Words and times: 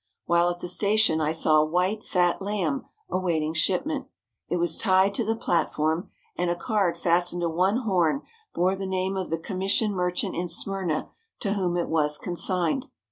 While 0.25 0.49
at 0.49 0.61
the 0.61 0.67
station 0.67 1.21
I 1.21 1.31
saw 1.31 1.57
a 1.57 1.63
white, 1.65 2.03
fat 2.03 2.41
lamb 2.41 2.85
awaiting 3.07 3.53
shipment. 3.53 4.07
It 4.49 4.57
was 4.57 4.75
tied 4.79 5.13
to 5.13 5.23
the 5.23 5.35
platform, 5.35 6.09
and 6.35 6.49
a 6.49 6.55
card 6.55 6.97
fastened 6.97 7.43
to 7.43 7.49
one 7.49 7.77
horn 7.77 8.23
bore 8.55 8.75
the 8.75 8.87
name 8.87 9.15
of 9.15 9.29
the 9.29 9.37
commission 9.37 9.93
merchant 9.93 10.35
in 10.35 10.47
Smyrna 10.47 11.09
to 11.41 11.53
whom 11.53 11.77
it 11.77 11.87
was 11.87 12.17
consigned. 12.17 12.87